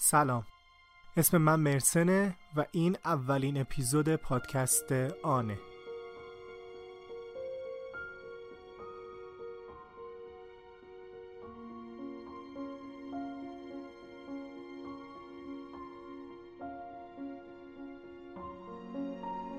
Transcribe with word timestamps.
سلام. 0.00 0.44
اسم 1.16 1.38
من 1.38 1.60
مرسنه 1.60 2.36
و 2.56 2.64
این 2.72 2.96
اولین 3.04 3.60
اپیزود 3.60 4.16
پادکست 4.16 4.92
آنه. 5.22 5.58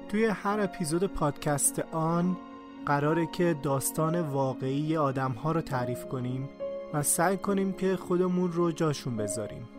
توی 0.09 0.25
هر 0.25 0.59
اپیزود 0.59 1.03
پادکست 1.03 1.80
آن 1.91 2.38
قراره 2.85 3.25
که 3.25 3.55
داستان 3.63 4.21
واقعی 4.21 4.97
آدم 4.97 5.31
ها 5.31 5.52
رو 5.52 5.61
تعریف 5.61 6.05
کنیم 6.05 6.49
و 6.94 7.03
سعی 7.03 7.38
کنیم 7.38 7.73
که 7.73 7.95
خودمون 7.95 8.52
رو 8.52 8.71
جاشون 8.71 9.17
بذاریم. 9.17 9.78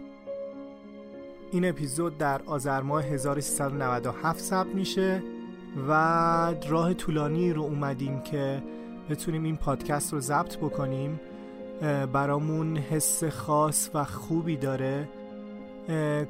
این 1.53 1.69
اپیزود 1.69 2.19
در 2.19 2.41
آذر 2.47 2.81
ماه 2.81 3.05
1397 3.05 4.41
ثبت 4.41 4.75
میشه 4.75 5.23
و 5.89 5.93
راه 6.69 6.95
طولانی 6.95 7.53
رو 7.53 7.63
اومدیم 7.63 8.21
که 8.21 8.63
بتونیم 9.11 9.45
این 9.45 9.57
پادکست 9.57 10.13
رو 10.13 10.21
ضبط 10.21 10.57
بکنیم. 10.57 11.21
برامون 12.13 12.77
حس 12.77 13.25
خاص 13.25 13.91
و 13.95 14.05
خوبی 14.05 14.57
داره. 14.57 15.09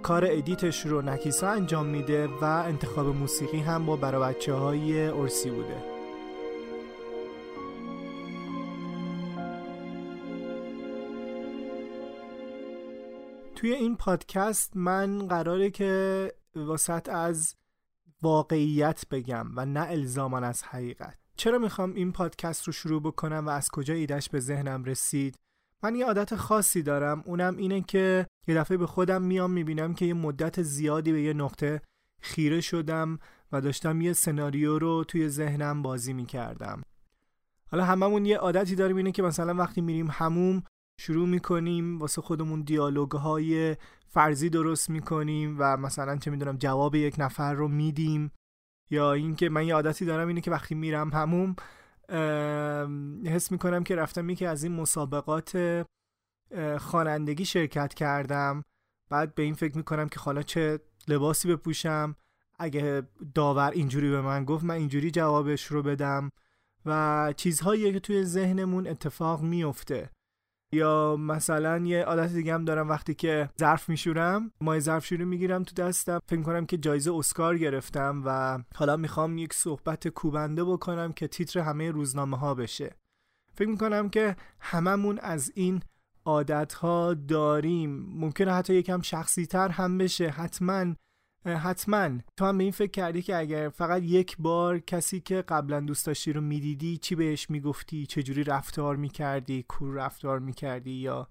کار 0.03 0.25
ادیتش 0.29 0.87
رو 0.87 1.03
نکیسا 1.03 1.49
انجام 1.49 1.87
میده 1.87 2.27
و 2.27 2.45
انتخاب 2.45 3.07
موسیقی 3.07 3.59
هم 3.59 3.87
با 3.87 3.97
برای 3.97 4.35
بچه 4.35 4.55
های 4.55 5.09
ارسی 5.09 5.51
بوده. 5.51 6.00
توی 13.61 13.73
این 13.73 13.97
پادکست 13.97 14.77
من 14.77 15.19
قراره 15.19 15.71
که 15.71 16.33
واسط 16.57 17.09
از 17.09 17.55
واقعیت 18.23 19.05
بگم 19.11 19.47
و 19.57 19.67
نه 19.67 19.81
الزامان 19.81 20.45
از 20.45 20.63
حقیقت. 20.63 21.19
چرا 21.37 21.59
می‌خوام 21.59 21.95
این 21.95 22.13
پادکست 22.13 22.67
رو 22.67 22.73
شروع 22.73 23.03
بکنم 23.03 23.47
و 23.47 23.51
از 23.51 23.69
کجا 23.69 23.95
ایدش 23.95 24.29
به 24.29 24.41
ذهنم 24.41 24.85
رسید؟ 24.85 25.39
من 25.83 25.95
یه 25.95 26.07
عادت 26.07 26.37
خاصی 26.37 26.83
دارم. 26.83 27.23
اونم 27.27 27.57
اینه 27.57 27.81
که 27.81 28.27
یه 28.49 28.55
دفعه 28.55 28.77
به 28.77 28.87
خودم 28.87 29.23
میام 29.23 29.51
می‌بینم 29.51 29.95
که 29.95 30.05
یه 30.05 30.15
مدت 30.15 30.63
زیادی 30.63 31.13
به 31.13 31.23
یه 31.23 31.33
نقطه 31.33 31.83
خیره 32.21 32.61
شدم 32.61 33.19
و 33.53 33.61
داشتم 33.61 34.01
یه 34.01 34.13
سناریو 34.13 34.79
رو 34.79 35.05
توی 35.05 35.29
ذهنم 35.29 35.83
بازی 35.83 36.13
می‌کردم. 36.13 36.83
حالا 37.71 37.85
هممون 37.85 38.27
یه 38.27 38.39
عادتی 38.39 38.75
داریم 38.75 38.97
اینه 38.97 39.13
که 39.13 39.23
مثلا 39.23 39.55
وقتی 39.55 39.81
میریم 39.81 40.09
هموم 40.11 40.63
شروع 41.01 41.29
می‌کنیم 41.29 41.99
واسه 41.99 42.23
خودمون 42.23 42.63
دیالوگ 42.63 43.11
های 43.11 43.77
فرضی 44.07 44.51
درست 44.51 44.91
می‌کنیم 44.91 45.57
و 45.59 45.77
مثلا 45.77 46.17
چه 46.17 46.31
می‌دونم 46.31 46.57
جواب 46.57 46.95
یک 46.95 47.15
نفر 47.19 47.55
رو 47.55 47.69
میدیم 47.69 48.33
یا 48.91 49.13
اینکه 49.13 49.49
من 49.49 49.67
یه 49.67 49.75
عادتی 49.75 50.05
دارم 50.05 50.29
اینه 50.29 50.41
که 50.41 50.51
وقتی 50.51 50.75
میرم 50.75 51.13
هموم 51.13 51.57
حس 53.27 53.53
می‌کنم 53.53 53.85
که 53.85 53.97
رفتم 53.97 54.31
یکی 54.31 54.47
از 54.47 54.65
این 54.65 54.73
مسابقات 54.73 55.85
خوانندگی 56.79 57.45
شرکت 57.45 57.95
کردم. 57.95 58.65
بعد 59.11 59.35
به 59.35 59.43
این 59.43 59.55
فکر 59.55 59.77
می‌کنم 59.77 60.09
که 60.09 60.21
حالا 60.21 60.43
چه 60.43 60.81
لباسی 61.09 61.49
بپوشم. 61.49 62.17
اگه 62.59 63.03
داور 63.35 63.71
اینجوری 63.71 64.11
به 64.11 64.21
من 64.21 64.45
گفت 64.45 64.65
من 64.65 64.75
اینجوری 64.75 65.11
جوابش 65.11 65.67
رو 65.67 65.83
بدم 65.83 66.31
و 66.87 67.33
چیزهایی 67.37 67.93
که 67.93 68.01
توی 68.01 68.25
ذهنمون 68.25 68.87
اتفاق 68.87 69.43
میفته 69.43 70.11
یا 70.73 71.17
مثلا 71.17 71.79
یه 71.79 72.05
عادت 72.05 72.33
دیگه 72.33 72.55
هم 72.55 72.65
دارم 72.65 72.89
وقتی 72.89 73.15
که 73.15 73.51
ظرف 73.61 73.89
میشورم 73.89 74.51
مای 74.61 74.81
ظرف 74.81 75.07
شوری 75.07 75.25
می‌گیرم 75.25 75.63
تو 75.63 75.83
دستم. 75.83 76.21
فکر 76.29 76.43
کنم 76.43 76.67
که 76.67 76.79
جایزه 76.79 77.15
اسکار 77.15 77.59
گرفتم 77.59 78.23
و 78.25 78.59
حالا 78.75 78.97
می‌خوام 78.97 79.39
یک 79.39 79.55
صحبت 79.55 80.09
کوبنده 80.09 80.65
بکنم 80.65 81.13
که 81.13 81.29
تیتر 81.29 81.61
همه 81.61 81.91
روزنامه 81.91 82.39
ها 82.39 82.55
بشه. 82.55 82.97
فکر 83.55 83.69
می‌کنم 83.69 84.09
که 84.09 84.37
هممون 84.61 85.19
از 85.19 85.53
این 85.55 85.83
عادت 86.25 86.73
ها 86.73 87.15
داریم. 87.15 88.07
ممکنه 88.17 88.53
حتی 88.53 88.75
یکم 88.75 89.01
شخصی 89.01 89.47
تر 89.47 89.69
هم 89.69 89.99
بشه. 89.99 90.29
حتما 90.29 90.95
حتما. 91.45 92.11
تو 92.37 92.45
هم 92.45 92.59
به 92.59 92.65
این 92.65 92.73
فکر 92.73 92.91
کردی 92.91 93.23
که 93.23 93.37
اگر 93.37 93.69
فقط 93.69 94.03
یک 94.03 94.37
بار 94.39 94.79
کسی 94.79 95.21
که 95.21 95.43
قبلا 95.43 95.81
دوست 95.81 96.07
داشتی 96.07 96.33
رو 96.33 96.41
می‌دیدی 96.41 96.97
چی 96.97 97.15
بهش 97.15 97.51
می‌گفتی؟ 97.51 98.07
چجوری 98.07 98.45
رفتار 98.45 98.97
می‌کردی؟ 98.97 99.65
کور 99.69 99.95
رفتار 99.95 100.39
می‌کردی؟ 100.39 100.91
یا 100.91 101.29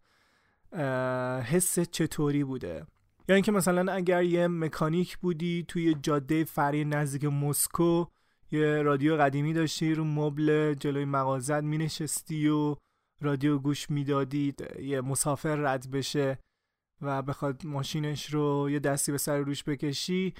حس 1.42 1.80
چطوری 1.80 2.44
بوده؟ 2.44 2.86
یا 3.30 3.36
اینکه 3.36 3.52
مثلا 3.52 3.94
اگر 3.94 4.24
یه 4.24 4.48
مکانیک 4.48 5.18
بودی 5.18 5.66
توی 5.68 5.96
جاده 6.04 6.44
فری 6.44 6.86
نزدیک 6.86 7.26
مسکو 7.26 8.06
یه 8.52 8.82
رادیو 8.82 9.18
قدیمی 9.18 9.54
داشتی 9.54 9.94
رو 9.94 10.04
مبل 10.04 10.74
جلوی 10.74 11.06
مغازت 11.06 11.64
مینشستی 11.64 12.48
و 12.48 12.76
رادیو 13.22 13.58
گوش 13.58 13.90
می‌دادید 13.90 14.68
یه 14.82 15.02
مسافر 15.02 15.56
رد 15.56 15.92
بشه. 15.92 16.40
و 17.02 17.22
بخواد 17.22 17.66
ماشینش 17.66 18.34
رو 18.34 18.70
یه 18.70 18.80
دستی 18.80 19.12
به 19.12 19.18
سر 19.18 19.38
روش 19.38 19.64
بکشی 19.64 20.34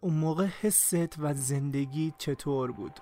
اون 0.00 0.14
موقع 0.14 0.46
حست 0.46 1.18
و 1.18 1.34
زندگی 1.34 2.14
چطور 2.18 2.72
بود؟ 2.72 3.00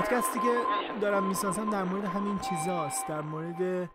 پادکستی 0.00 0.38
که 0.38 0.62
دارم 1.00 1.28
می‌سازم 1.28 1.70
در 1.70 1.84
مورد 1.84 2.04
همین 2.04 2.38
چیزاست 2.38 3.08
در 3.08 3.20
مورد 3.20 3.90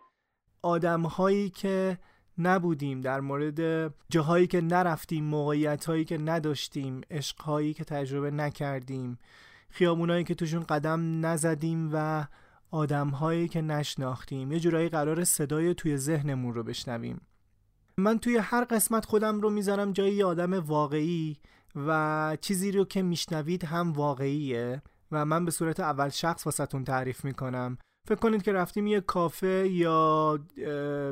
آدم 0.62 1.02
هایی 1.02 1.50
که 1.50 1.98
نبودیم 2.38 3.00
در 3.00 3.20
مورد 3.20 3.90
جاهایی 4.10 4.46
که 4.46 4.60
نرفتیم 4.60 5.24
موقعیت 5.24 5.84
هایی 5.84 6.04
که 6.04 6.18
نداشتیم 6.18 7.00
عشق 7.10 7.40
هایی 7.40 7.74
که 7.74 7.84
تجربه 7.84 8.30
نکردیم 8.30 9.18
خیابونایی 9.70 10.24
که 10.24 10.34
توشون 10.34 10.62
قدم 10.62 11.26
نزدیم 11.26 11.90
و 11.92 12.26
آدم 12.70 13.08
هایی 13.08 13.48
که 13.48 13.62
نشناختیم. 13.62 14.52
یه 14.52 14.60
جورایی 14.60 14.88
قرار 14.88 15.24
صدای 15.24 15.74
توی 15.74 15.96
ذهنمون 15.96 16.54
رو 16.54 16.62
بشنویم. 16.62 17.20
من 17.96 18.18
توی 18.18 18.36
هر 18.36 18.64
قسمت 18.64 19.04
خودم 19.04 19.40
رو 19.40 19.50
می‌ذارم 19.50 19.92
جای 19.92 20.12
یه 20.12 20.24
آدم 20.24 20.52
واقعی 20.52 21.36
و 21.76 22.36
چیزی 22.40 22.72
رو 22.72 22.84
که 22.84 23.02
میشنوید 23.02 23.64
هم 23.64 23.92
واقعیه. 23.92 24.82
و 25.12 25.24
من 25.24 25.44
به 25.44 25.50
صورت 25.50 25.80
اول 25.80 26.08
شخص 26.08 26.46
واسهتون 26.46 26.84
تعریف 26.84 27.24
می‌کنم. 27.24 27.78
فکر 28.08 28.18
کنید 28.18 28.42
که 28.42 28.52
رفتیم 28.52 28.86
یه 28.86 29.00
کافه 29.00 29.68
یا 29.70 30.38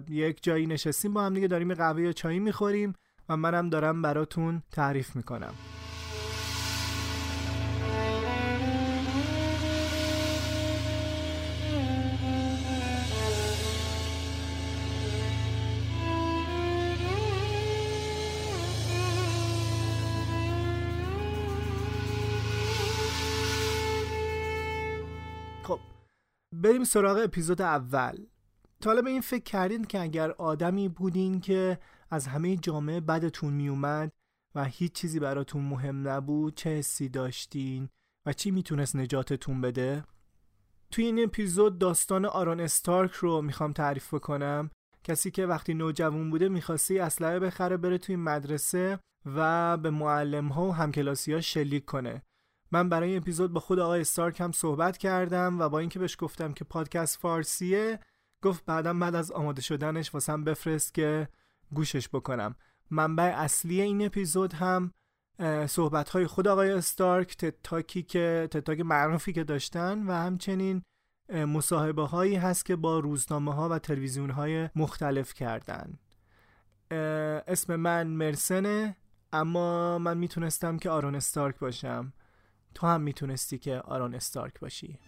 یک 0.09 0.43
جایی 0.43 0.67
نشستیم 0.67 1.15
با 1.15 1.23
هم 1.23 1.35
دیگه 1.35 1.49
داریم 1.49 1.75
قهوه 1.75 2.03
یا 2.03 2.13
چایی 2.13 2.39
می‌خوریم 2.39 2.93
و 3.29 3.37
منم 3.37 3.69
دارم 3.69 4.03
براتون 4.03 4.63
تعریف 4.73 5.17
می‌کنم. 5.17 5.55
بریم 26.65 26.85
سراغ 26.85 27.21
اپیزود 27.25 27.63
اول. 27.63 28.27
تا 28.81 29.03
به 29.03 29.11
این 29.11 29.21
فکر 29.21 29.43
کردین 29.43 29.85
که 29.85 30.01
اگر 30.01 30.31
آدمی 30.31 30.89
بودین 30.89 31.41
که 31.41 31.79
از 32.11 32.27
همه 32.27 32.57
جامعه 32.57 33.01
بدتون 33.01 33.53
میومد 33.53 34.13
و 34.55 34.65
هیچ 34.65 34.93
چیزی 34.93 35.21
براتون 35.21 35.63
مهم 35.63 36.09
نبود 36.09 36.55
چه 36.55 36.71
حسی 36.71 37.09
داشتین 37.09 37.89
و 38.27 38.33
چی 38.33 38.51
می‌تونست 38.51 38.97
نجاتتون 38.97 39.61
بده؟ 39.61 40.05
توی 40.91 41.05
این 41.05 41.25
اپیزود 41.25 41.79
داستان 41.79 42.25
آرون 42.25 42.61
استارک 42.61 43.13
رو 43.13 43.43
می‌خوام 43.43 43.73
تعریف 43.73 44.15
بکنم. 44.15 44.71
کسی 45.05 45.31
که 45.31 45.47
وقتی 45.47 45.75
نوجوان 45.75 46.31
بوده 46.31 46.49
می‌خواسته 46.49 47.03
اسلحه 47.03 47.39
بخره 47.39 47.77
بره 47.77 47.99
توی 47.99 48.17
مدرسه 48.17 48.99
و 49.27 49.77
به 49.77 49.91
معلم 49.91 50.49
ها 50.49 50.67
و 50.67 50.75
همکلاسی 50.75 51.33
ها 51.33 51.41
شلیک 51.41 51.85
کنه. 51.85 52.23
من 52.75 52.89
برای 52.89 53.09
این 53.09 53.19
اپیزود 53.19 53.53
با 53.53 53.61
خود 53.61 53.79
آقای 53.79 54.01
استارک 54.01 54.41
هم 54.41 54.53
صحبت 54.53 54.99
کردم 54.99 55.61
و 55.61 55.69
با 55.69 55.79
اینکه 55.79 55.99
بهش 55.99 56.17
گفتم 56.19 56.53
که 56.53 56.65
پادکست 56.65 57.19
فارسیه 57.19 57.99
گفت 58.43 58.65
بعدم 58.65 59.01
بعد 59.01 59.15
از 59.15 59.33
آماده 59.33 59.63
شدنش 59.63 60.15
واسم 60.15 60.45
بفرست 60.45 60.95
که 60.95 61.29
گوشش 61.73 62.09
بکنم. 62.09 62.55
منبع 62.91 63.23
اصلی 63.23 63.81
این 63.81 64.07
اپیزود 64.07 64.53
هم 64.53 64.93
صحبت 65.67 66.09
های 66.09 66.27
خود 66.27 66.49
آقای 66.49 66.71
استارک 66.71 67.37
تتاکی 67.37 68.03
که 68.03 68.49
تتاک 68.51 68.81
معروفی 68.81 69.33
که 69.33 69.45
داشتن 69.45 70.07
و 70.07 70.13
همچنین 70.13 70.83
مصاحبه 71.33 72.03
هایی 72.03 72.37
هست 72.37 72.65
که 72.65 72.77
با 72.77 72.99
روزنامه 72.99 73.55
ها 73.55 73.69
و 73.69 73.79
تلویزیون 73.79 74.31
های 74.31 74.69
مختلف 74.77 75.35
کردن. 75.35 75.99
اسم 77.47 77.77
من 77.77 78.07
مرسنه 78.07 78.97
اما 79.33 79.99
من 79.99 80.17
می‌تونستم 80.17 80.77
که 80.77 80.91
آرون 80.91 81.15
استارک 81.15 81.59
باشم. 81.59 82.13
تو 82.75 82.87
هم 82.87 83.01
می‌تونستی 83.01 83.59
که 83.59 83.77
آرون 83.79 84.15
استارک 84.15 84.61
باشی. 84.61 84.99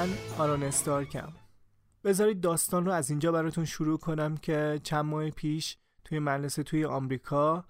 من 0.00 0.08
آرون 0.38 0.62
استارکم. 0.62 1.32
بذارید 2.04 2.40
داستان 2.40 2.86
رو 2.86 2.92
از 2.92 3.10
اینجا 3.10 3.32
براتون 3.32 3.64
شروع 3.64 3.98
کنم 3.98 4.36
که 4.36 4.80
چند 4.82 5.04
ماه 5.04 5.30
پیش 5.30 5.76
توی 6.04 6.18
مدرسه 6.18 6.62
توی 6.62 6.84
آمریکا 6.84 7.64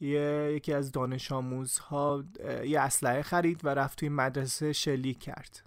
یه 0.00 0.52
یکی 0.56 0.72
از 0.72 0.92
دانش 0.92 1.32
آموزها 1.32 2.24
یه 2.64 2.80
اسلحه 2.80 3.22
خرید 3.22 3.64
و 3.64 3.68
رفت 3.68 3.98
توی 3.98 4.08
مدرسه 4.08 4.72
شلیک 4.72 5.18
کرد. 5.18 5.64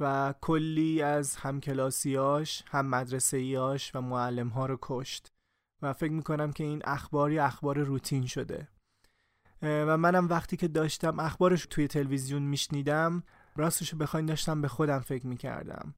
و 0.00 0.34
کلی 0.40 1.02
از 1.02 1.36
همکلاسیاش 1.36 2.64
هم 2.66 2.86
مدرسهیاش 2.86 3.94
و 3.94 4.00
معلم 4.00 4.48
ها 4.48 4.66
رو 4.66 4.78
کشت. 4.82 5.28
و 5.82 5.92
فکر 5.92 6.12
می‌کنم 6.12 6.52
که 6.52 6.64
این 6.64 6.82
اخباری 6.84 7.38
اخبار 7.38 7.78
روتین 7.78 8.26
شده. 8.26 8.68
و 9.62 9.96
منم 9.96 10.28
وقتی 10.28 10.56
که 10.56 10.68
داشتم 10.68 11.20
اخبارش 11.20 11.66
توی 11.66 11.88
تلویزیون 11.88 12.42
میشنیدم 12.42 13.22
راستشو 13.56 13.96
بخواین 13.96 14.26
داشتم 14.26 14.60
به 14.62 14.68
خودم 14.68 14.98
فکر 14.98 15.26
می‌کردم. 15.26 15.94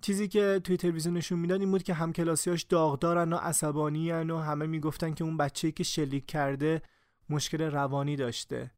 چیزی 0.00 0.28
که 0.28 0.60
توی 0.64 0.76
تلویزیون 0.76 1.16
نشون 1.16 1.38
می‌داد 1.38 1.60
این 1.60 1.70
بود 1.70 1.82
که 1.82 1.94
همکلاسیاش 1.94 2.62
داغدارن 2.62 3.32
و 3.32 3.36
عصبانی 3.36 4.12
و 4.12 4.36
همه 4.36 4.66
می‌گفتن 4.66 5.14
که 5.14 5.24
اون 5.24 5.36
بچه‌ای 5.36 5.72
که 5.72 5.84
شلیک 5.84 6.26
کرده 6.26 6.82
مشکل 7.30 7.62
روانی 7.62 8.16
داشته 8.16 8.70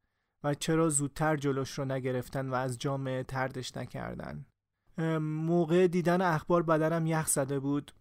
و 0.45 0.55
چرا 0.55 0.89
زودتر 0.89 1.37
جلوش 1.37 1.79
رو 1.79 1.85
نگرفتن 1.85 2.49
و 2.49 2.55
از 2.55 2.79
جامعه 2.79 3.23
تردش 3.23 3.77
نکردن. 3.77 4.47
موقع 5.21 5.87
دیدن 5.87 6.21
اخبار 6.23 6.63
بدنم 6.63 7.07
یخ 7.07 7.27
زده 7.27 7.61
بود. 7.61 7.93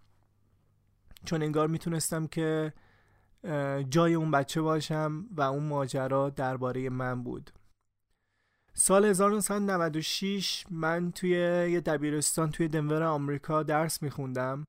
چون 1.26 1.44
انگار 1.44 1.68
می‌تونستم 1.68 2.28
که 2.28 2.74
جای 3.90 4.14
اون 4.14 4.32
بچه 4.32 4.62
باشم 4.62 5.26
و 5.32 5.42
اون 5.42 5.64
ماجرا 5.64 6.30
درباره 6.30 6.90
من 6.90 7.24
بود. 7.24 7.52
سال 8.82 9.06
1996 9.06 10.66
من 10.70 11.12
توی 11.12 11.30
یه 11.72 11.82
دبیرستان 11.82 12.52
توی 12.52 12.68
دنور 12.68 13.04
آمریکا 13.04 13.64
درس 13.64 14.04
میخوندم. 14.04 14.66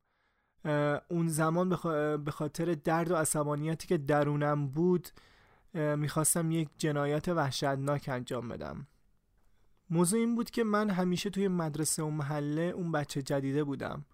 اون 1.09 1.29
زمان 1.29 1.69
به 2.25 2.31
خاطر 2.31 2.75
درد 2.75 3.11
و 3.11 3.17
عصبانیتی 3.17 3.89
که 3.89 3.99
درونم 3.99 4.69
بود 4.69 5.09
می‌خواستم 5.75 6.51
یک 6.51 6.69
جنایت 6.79 7.29
وحشتناک 7.29 8.09
انجام 8.12 8.49
بدم. 8.49 8.87
موضوع 9.91 10.21
این 10.21 10.35
بود 10.35 10.51
که 10.51 10.65
من 10.65 10.91
همیشه 10.91 11.31
توی 11.31 11.49
مدرسه 11.49 12.03
و 12.03 12.11
محله 12.11 12.62
اون 12.62 12.93
بچه 12.93 13.23
جدیده 13.23 13.65
بودم. 13.65 14.05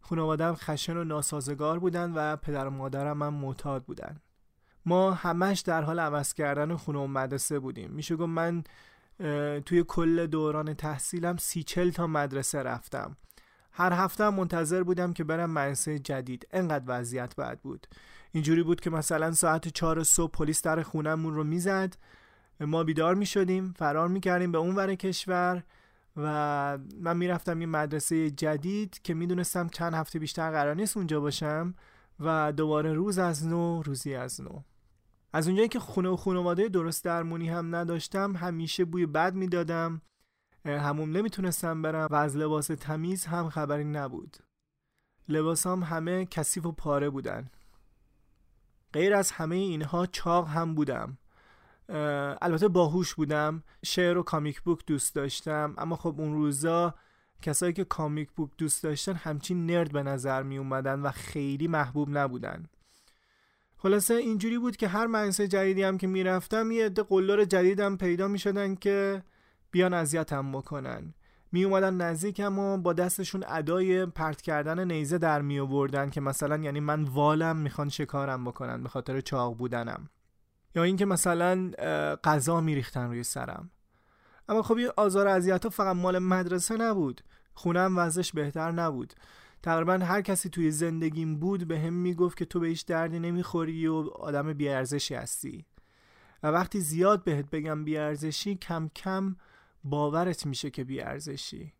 خانوادم 0.00 0.54
خشن 0.54 0.96
و 0.96 1.04
ناسازگار 1.04 1.78
بودن 1.78 2.12
و 2.12 2.36
پدر 2.36 2.66
و 2.66 2.70
مادرم 2.70 3.22
هم 3.22 3.34
معتاد 3.34 3.84
بودن. 3.84 4.20
ما 4.86 5.12
همش 5.12 5.60
در 5.60 5.82
حال 5.82 5.98
عوض 5.98 6.34
کردن 6.34 6.76
خونه 6.76 6.98
و 6.98 7.06
مدرسه 7.06 7.58
بودیم. 7.58 7.90
میشه 7.90 8.16
گفت 8.16 8.28
من 8.28 8.64
توی 9.66 9.84
کل 9.88 10.26
دوران 10.26 10.74
تحصیلم 10.74 11.36
سی 11.36 11.62
چل 11.62 11.90
تا 11.90 12.06
مدرسه 12.06 12.58
رفتم. 12.62 13.16
هر 13.72 13.92
هفته 13.92 14.30
منتظر 14.30 14.82
بودم 14.82 15.12
که 15.12 15.24
برم 15.24 15.50
مدرسه 15.50 15.98
جدید. 15.98 16.46
انقدر 16.50 16.84
وضعیت 16.86 17.36
بد 17.36 17.60
بود. 17.60 17.86
اینجوری 18.32 18.62
بود 18.62 18.80
که 18.80 18.90
مثلا 18.90 19.32
ساعت 19.32 19.68
چهار 19.68 20.02
صبح 20.02 20.32
پلیس 20.32 20.62
در 20.62 20.82
خونمون 20.82 21.34
رو 21.34 21.44
می‌زد. 21.44 21.96
ما 22.60 22.84
بیدار 22.84 23.14
می 23.14 23.26
شدیم 23.26 23.74
فرار 23.78 24.08
می 24.08 24.20
کردیم 24.20 24.52
به 24.52 24.58
اون 24.58 24.74
ور 24.74 24.94
کشور 24.94 25.62
و 26.16 26.78
من 27.00 27.16
می‌رفتم 27.16 27.60
یه 27.60 27.66
مدرسه 27.66 28.30
جدید 28.30 29.00
که 29.02 29.14
می‌دونستم 29.14 29.68
چند 29.68 29.94
هفته 29.94 30.18
بیشتر 30.18 30.50
قرار 30.50 30.74
نیست 30.74 30.96
اونجا 30.96 31.20
باشم 31.20 31.74
و 32.20 32.52
دوباره 32.52 32.92
روز 32.92 33.18
از 33.18 33.46
نو 33.46 33.82
روزی 33.82 34.14
از 34.14 34.40
نو. 34.40 34.62
از 35.32 35.46
اونجایی 35.46 35.68
که 35.68 35.78
خونه 35.78 36.08
و 36.08 36.16
خانواده 36.16 36.68
درست 36.68 37.04
درمونی 37.04 37.48
هم 37.48 37.74
نداشتم 37.74 38.36
همیشه 38.36 38.84
بوی 38.84 39.06
بد 39.06 39.34
می‌دادم. 39.34 40.02
هموم 40.64 41.16
نمی‌تونستم 41.16 41.82
برم 41.82 42.08
و 42.10 42.14
از 42.14 42.36
لباس 42.36 42.66
تمیز 42.66 43.26
هم 43.26 43.50
خبری 43.50 43.84
نبود. 43.84 44.36
لباسام 45.28 45.82
همه 45.82 46.26
کثیف 46.26 46.66
و 46.66 46.72
پاره 46.72 47.10
بودن. 47.10 47.50
غیر 48.92 49.14
از 49.14 49.32
همه 49.32 49.56
اینها 49.56 50.06
چاق 50.06 50.48
هم 50.48 50.74
بودم. 50.74 51.18
البته 52.42 52.68
باهوش 52.68 53.14
بودم. 53.14 53.62
شعر 53.84 54.18
و 54.18 54.22
کامیک 54.22 54.60
بوک 54.60 54.86
دوست 54.86 55.14
داشتم. 55.14 55.74
اما 55.78 55.96
خب 55.96 56.14
اون 56.18 56.34
روزا 56.34 56.94
کسایی 57.42 57.72
که 57.72 57.84
کامیک 57.84 58.30
بوک 58.30 58.50
دوست 58.58 58.82
داشتن 58.82 59.14
همچین 59.14 59.66
نرد 59.66 59.92
به 59.92 60.02
نظر 60.02 60.42
می 60.42 60.58
اومدن 60.58 61.00
و 61.00 61.10
خیلی 61.10 61.68
محبوب 61.68 62.18
نبودن. 62.18 62.66
خلاصه 63.82 64.14
اینجوری 64.14 64.58
بود 64.58 64.76
که 64.76 64.88
هر 64.88 65.06
مدرسه 65.06 65.48
جدیدی 65.48 65.82
هم 65.82 65.98
که 65.98 66.06
می‌رفتم 66.06 66.70
یه 66.70 66.86
عده 66.86 67.02
قلدر 67.02 67.44
جدیدم 67.44 67.96
پیدا 67.96 68.28
می 68.28 68.38
شدن 68.38 68.74
که 68.74 69.22
بیان 69.70 69.94
اذیتم 69.94 70.52
بکنن. 70.52 71.14
می 71.52 71.64
اومدن 71.64 71.94
نزدیکم 71.94 72.58
و 72.58 72.78
با 72.78 72.92
دستشون 72.92 73.44
ادای 73.48 74.06
پرت 74.06 74.40
کردن 74.40 74.92
نیزه 74.92 75.18
در 75.18 75.42
می 75.42 75.60
آوردن 75.60 76.10
که 76.10 76.20
مثلا 76.20 76.56
یعنی 76.56 76.80
من 76.80 77.04
والم 77.04 77.56
می‌خوان 77.56 77.88
شکارم 77.88 78.44
بکنن 78.44 78.82
به 78.82 78.88
خاطر 78.88 79.20
چاق 79.20 79.56
بودنم. 79.56 80.08
یا 80.74 80.82
اینکه 80.82 81.04
مثلا 81.04 81.70
غذا 82.24 82.60
میریختن 82.60 83.08
روی 83.08 83.22
سرم. 83.22 83.70
اما 84.48 84.62
خب 84.62 84.76
این 84.76 84.88
آزار 84.96 85.28
اذیت 85.28 85.68
فقط 85.68 85.96
مال 85.96 86.18
مدرسه 86.18 86.76
نبود. 86.76 87.20
خونم 87.54 87.98
وضعش 87.98 88.32
بهتر 88.32 88.70
نبود. 88.70 89.12
تقریبا 89.62 89.92
هر 89.92 90.20
کسی 90.20 90.48
توی 90.48 90.70
زندگیم 90.70 91.38
بود 91.38 91.68
به 91.68 91.80
هم 91.80 91.92
می‌گفت 91.92 92.38
که 92.38 92.44
تو 92.44 92.60
به 92.60 92.66
هیچ 92.66 92.86
دردی 92.86 93.18
نمی‌خوری 93.18 93.86
و 93.86 93.94
آدم 94.14 94.52
بیارزشی 94.52 95.14
هستی. 95.14 95.64
و 96.42 96.46
وقتی 96.46 96.80
زیاد 96.80 97.24
بهت 97.24 97.50
بگم 97.50 97.84
بیارزشی 97.84 98.54
کم 98.54 98.90
کم 98.96 99.36
باورت 99.84 100.46
میشه 100.46 100.70
که 100.70 100.84
بیارزشی. 100.84 101.72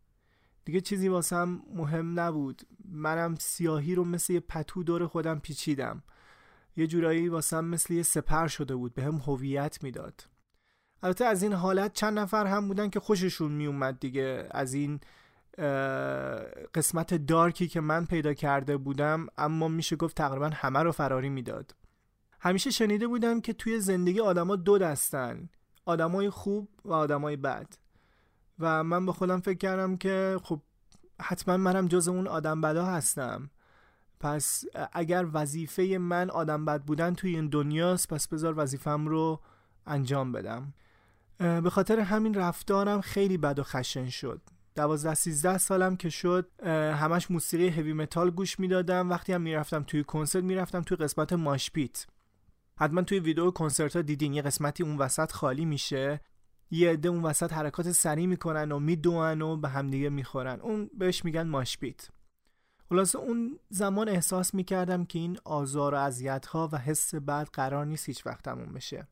دیگه 0.64 0.80
چیزی 0.80 1.08
واسم 1.08 1.62
مهم 1.74 2.20
نبود. 2.20 2.62
منم 2.84 3.34
سیاهی 3.34 3.94
رو 3.94 4.04
مثل 4.04 4.32
یه 4.32 4.40
پتو 4.40 4.82
دور 4.82 5.06
خودم 5.06 5.38
پیچیدم. 5.38 6.02
یه 6.76 6.86
جورایی 6.86 7.28
واسم 7.28 7.64
مثل 7.64 7.94
یه 7.94 8.02
سپر 8.02 8.46
شده 8.46 8.74
بود 8.76 8.94
به 8.94 9.02
هم 9.02 9.16
هویت 9.16 9.82
می‌داد. 9.82 10.28
البته 11.02 11.24
از 11.24 11.42
این 11.42 11.52
حالت 11.52 11.92
چند 11.92 12.18
نفر 12.18 12.46
هم 12.46 12.68
بودن 12.68 12.90
که 12.90 13.00
خوششون 13.00 13.52
میومد 13.52 14.00
دیگه. 14.00 14.48
از 14.50 14.74
این 14.74 15.00
قسمت 16.74 17.14
دارکی 17.14 17.68
که 17.68 17.80
من 17.80 18.06
پیدا 18.06 18.34
کرده 18.34 18.76
بودم 18.76 19.26
اما 19.38 19.68
میشه 19.68 19.96
گفت 19.96 20.16
تقریبا 20.16 20.50
همه 20.54 20.78
رو 20.78 20.92
فراری 20.92 21.28
می‌داد. 21.28 21.74
همیشه 22.40 22.70
شنیده 22.70 23.06
بودم 23.06 23.40
که 23.40 23.52
توی 23.52 23.80
زندگی 23.80 24.20
آدما 24.20 24.56
دو 24.56 24.78
دستن 24.78 25.48
آدمای 25.84 26.30
خوب 26.30 26.68
و 26.84 26.92
آدمای 26.92 27.36
بد. 27.36 27.66
و 28.58 28.84
من 28.84 29.06
به 29.06 29.12
خودم 29.12 29.40
فکر 29.40 29.58
کردم 29.58 29.96
که 29.96 30.36
خب 30.42 30.60
حتما 31.20 31.56
منم 31.56 31.88
جز 31.88 32.08
اون 32.08 32.26
آدم 32.26 32.60
بدا 32.60 32.84
هستم. 32.84 33.50
پس 34.20 34.64
اگر 34.92 35.26
وظیفه 35.32 35.98
من 36.00 36.30
آدم 36.30 36.64
بد 36.64 36.82
بودن 36.82 37.14
توی 37.14 37.34
این 37.34 37.48
دنیاست 37.48 38.08
پس 38.08 38.28
بذار 38.28 38.54
وظیفم 38.56 39.06
رو 39.06 39.40
انجام 39.86 40.32
بدم. 40.32 40.74
به 41.38 41.70
خاطر 41.70 42.00
همین 42.00 42.34
رفتارم 42.34 43.00
خیلی 43.00 43.38
بد 43.38 43.58
و 43.58 43.62
خشن 43.62 44.08
شد. 44.08 44.40
دوازده 44.74 45.14
سیزده 45.14 45.58
سالم 45.58 45.96
که 45.96 46.10
شد 46.10 46.50
همش 46.94 47.30
موسیقی 47.30 47.68
هوی 47.68 47.92
متال 47.92 48.30
گوش 48.30 48.60
می‌دادم. 48.60 49.10
وقتی 49.10 49.32
هم 49.32 49.40
می‌رفتم 49.40 49.82
توی 49.82 50.04
کنسرت 50.04 50.44
می‌رفتم 50.44 50.82
توی 50.82 50.96
قسمت 50.96 51.32
ماشپیت 51.32 52.06
حتما 52.76 53.02
توی 53.02 53.18
ویدیو 53.18 53.50
کنسرت 53.50 53.96
ها 53.96 54.02
دیدین 54.02 54.34
یه 54.34 54.42
قسمتی 54.42 54.82
اون 54.82 54.98
وسط 54.98 55.32
خالی 55.32 55.64
میشه. 55.64 56.20
یه 56.70 56.90
عده 56.90 57.08
اون 57.08 57.22
وسط 57.22 57.52
حرکات 57.52 57.92
سریع 57.92 58.26
می‌کنن 58.26 58.72
و 58.72 58.78
میدوئن 58.78 59.42
و 59.42 59.56
به 59.56 59.68
همدیگه 59.68 60.08
می‌خورن. 60.08 60.60
اون 60.60 60.90
بهش 60.98 61.24
میگن 61.24 61.48
ماشپیت 61.48 62.08
خلاصه 62.88 63.18
اون 63.18 63.58
زمان 63.68 64.08
احساس 64.08 64.54
می‌کردم 64.54 65.04
که 65.04 65.18
این 65.18 65.38
آزار 65.44 65.94
و 65.94 65.96
اذیت 65.96 66.46
ها 66.46 66.68
و 66.72 66.78
حس 66.78 67.14
بعد 67.14 67.48
قرار 67.52 67.86
نیست 67.86 68.08
هیچ 68.08 68.26
وقت 68.26 68.44
تموم 68.44 68.72
بشه. 68.72 69.08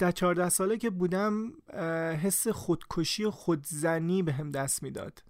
13 0.00 0.12
14 0.12 0.48
ساله 0.48 0.78
که 0.78 0.90
بودم 0.90 1.52
حس 2.22 2.48
خودکشی 2.48 3.24
و 3.24 3.30
خودزنی 3.30 4.22
به 4.22 4.32
هم 4.32 4.50
دست 4.50 4.82
می‌داد. 4.82 5.22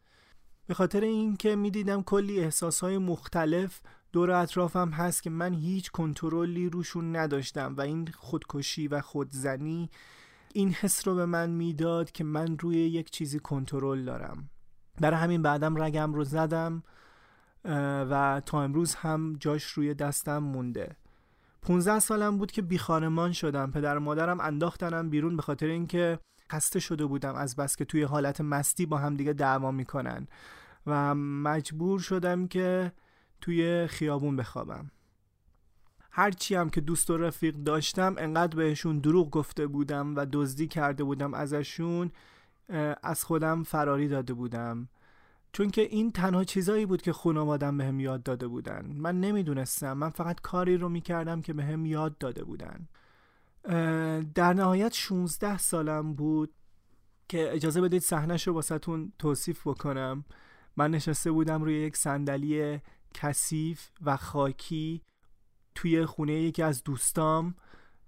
به 0.67 0.75
خاطر 0.75 1.01
اینکه 1.01 1.57
می‌دیدم 1.57 2.03
کلی 2.03 2.41
احساسهای 2.41 2.99
مختلف 2.99 3.81
دور 4.13 4.31
اطرافم 4.31 4.91
هست 4.91 5.23
که 5.23 5.31
من 5.31 5.55
هیچ 5.55 5.91
کنترلی 5.91 6.69
روشون 6.69 7.17
نداشتم 7.17 7.75
و 7.77 7.81
این 7.81 8.09
خودکشی 8.15 8.89
و 8.89 9.01
خودزنی 9.01 9.91
این 10.55 10.71
حس 10.71 11.09
رو 11.09 11.15
به 11.15 11.27
من 11.27 11.51
می‌داد 11.51 12.13
که 12.13 12.25
من 12.25 12.59
روی 12.59 12.77
یک 12.77 13.11
چیزی 13.11 13.39
کنترل 13.39 14.05
دارم. 14.05 14.51
برای 15.01 15.21
همین 15.21 15.43
بعدم 15.43 15.83
رگم 15.83 16.15
رو 16.15 16.25
زدم 16.25 16.83
و 18.11 18.43
تا 18.47 18.63
امروز 18.63 18.95
هم 18.95 19.37
جاش 19.41 19.65
روی 19.65 19.95
دستم 19.95 20.39
مونده. 20.39 20.97
15 21.63 21.99
سالم 21.99 22.39
بود 22.39 22.53
که 22.53 22.63
بیخانمان 22.63 23.33
شدم. 23.33 23.71
پدر 23.71 23.97
و 23.97 24.01
مادرم 24.01 24.41
انداختنم 24.41 25.11
بیرون 25.11 25.37
به 25.37 25.43
خاطر 25.43 25.67
اینکه 25.67 26.19
خسته 26.53 26.81
شده 26.81 27.07
بودم 27.07 27.35
از 27.35 27.57
بس 27.57 27.77
که 27.77 27.85
توی 27.85 28.03
حالت 28.03 28.41
مستی 28.41 28.87
با 28.87 28.99
هم 28.99 29.17
دیگه 29.17 29.33
دعوا 29.33 29.71
می‌کنن. 29.71 30.29
و 30.87 31.15
مجبور 31.15 32.01
شدم 32.01 32.47
که 32.47 32.93
توی 33.41 33.87
خیابون 33.87 34.37
بخوابم. 34.37 34.91
هرچی 36.11 36.55
هم 36.55 36.71
که 36.71 36.81
دوست 36.81 37.11
و 37.11 37.17
رفیق 37.17 37.55
داشتم 37.55 38.15
انقدر 38.19 38.57
بهشون 38.57 38.99
دروغ 38.99 39.31
گفته 39.31 39.67
بودم 39.67 40.17
و 40.17 40.27
دزدی 40.33 40.67
کرده 40.67 41.05
بودم 41.05 41.35
ازشون 41.35 42.11
از 43.03 43.25
خودم 43.25 43.63
فراری 43.63 44.09
داده 44.09 44.35
بودم. 44.35 44.89
چون 45.53 45.71
که 45.71 45.83
این 45.83 46.13
تنها 46.13 46.45
چیزایی 46.45 46.87
بود 46.87 47.03
که 47.03 47.13
خانوادم 47.13 47.77
به 47.77 47.85
هم 47.85 48.01
یاد 48.01 48.23
داده 48.23 48.49
بودن. 48.49 48.93
من 48.95 49.21
نمی‌دونستم. 49.21 49.93
من 49.93 50.11
فقط 50.11 50.41
کاری 50.41 50.77
رو 50.77 50.89
می‌کردم 50.89 51.41
که 51.41 51.53
به 51.53 51.65
هم 51.65 51.87
یاد 51.87 52.19
داده 52.19 52.45
بودن. 52.45 52.89
در 54.35 54.53
نهایت 54.53 54.93
16 54.95 55.59
سالم 55.59 56.15
بود 56.15 56.55
که 57.29 57.53
اجازه 57.53 57.81
بدید 57.81 58.03
صحنش 58.03 58.47
رو 58.47 58.55
واسهتون 58.55 59.13
توصیف 59.19 59.67
بکنم. 59.67 60.25
من 60.77 60.91
نشسته 60.91 61.31
بودم 61.31 61.63
روی 61.63 61.75
یک 61.75 61.97
صندلی 61.97 62.81
کثیف 63.15 63.91
و 64.03 64.17
خاکی 64.17 65.03
توی 65.75 66.07
خونه 66.07 66.33
یکی 66.33 66.63
از 66.63 66.85
دوستام. 66.85 67.55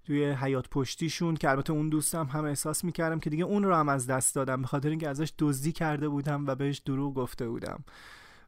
توی 0.03 0.25
حیات 0.25 0.69
پشتیشون 0.69 1.35
که 1.35 1.49
البته 1.49 1.73
اون 1.73 1.89
دوستم 1.89 2.25
هم 2.25 2.45
احساس 2.45 2.83
می‌کردم 2.83 3.19
که 3.19 3.29
دیگه 3.29 3.43
اون 3.43 3.63
رو 3.63 3.75
هم 3.75 3.89
از 3.89 4.07
دست 4.07 4.35
دادم 4.35 4.61
به 4.61 4.67
خاطر 4.67 4.89
اینکه 4.89 5.09
ازش 5.09 5.33
دزدی 5.39 5.71
کرده 5.71 6.09
بودم 6.09 6.47
و 6.47 6.55
بهش 6.55 6.77
دروغ 6.77 7.13
گفته 7.13 7.49
بودم. 7.49 7.83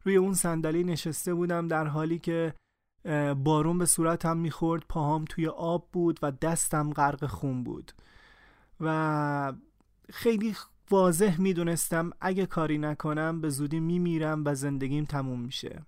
روی 0.04 0.16
اون 0.16 0.34
صندلی 0.34 0.84
نشسته 0.84 1.34
بودم 1.34 1.68
در 1.68 1.86
حالی 1.86 2.18
که 2.18 2.54
بارون 3.44 3.78
به 3.78 3.86
صورتم 3.86 4.36
می‌خورد 4.36 4.84
پاهام 4.88 5.24
توی 5.24 5.46
آب 5.46 5.88
بود 5.92 6.18
و 6.22 6.32
دستم 6.32 6.92
غرق 6.92 7.26
خون 7.26 7.64
بود. 7.64 7.92
و 8.80 9.52
خیلی 10.10 10.54
واضح 10.90 11.40
می‌دونستم 11.40 12.10
اگه 12.20 12.46
کاری 12.46 12.78
نکنم 12.78 13.40
به 13.40 13.48
زودی 13.48 13.80
میمیرم 13.80 14.42
و 14.44 14.54
زندگیم 14.54 15.04
تموم 15.04 15.40
میشه. 15.40 15.82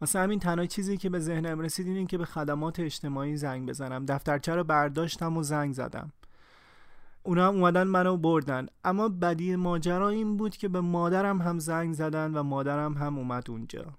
واسه 0.00 0.18
همین 0.18 0.38
تنها 0.38 0.66
چیزی 0.66 0.96
که 0.96 1.10
به 1.10 1.18
ذهنم 1.18 1.60
رسید 1.60 1.86
این 1.86 2.06
که 2.06 2.18
به 2.18 2.24
خدمات 2.24 2.80
اجتماعی 2.80 3.36
زنگ 3.36 3.68
بزنم. 3.68 4.06
دفترچه 4.06 4.54
رو 4.54 4.64
برداشتم 4.64 5.36
و 5.36 5.42
زنگ 5.42 5.74
زدم. 5.74 6.12
اونا 7.22 7.48
هم 7.48 7.54
اومدن 7.54 7.82
منو 7.82 8.16
بردن. 8.16 8.66
اما 8.84 9.08
بدی 9.08 9.56
ماجرا 9.56 10.08
این 10.08 10.36
بود 10.36 10.56
که 10.56 10.68
به 10.68 10.80
مادرم 10.80 11.42
هم 11.42 11.58
زنگ 11.58 11.94
زدن 11.94 12.34
و 12.34 12.42
مادرم 12.42 12.94
هم 12.94 13.18
اومد 13.18 13.50
اونجا. 13.50 13.94